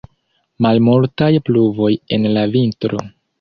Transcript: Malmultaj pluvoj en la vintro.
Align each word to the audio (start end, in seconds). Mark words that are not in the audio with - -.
Malmultaj 0.65 1.29
pluvoj 1.51 1.91
en 2.19 2.27
la 2.39 2.47
vintro. 2.57 3.05